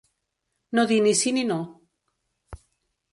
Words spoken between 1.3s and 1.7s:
ni no.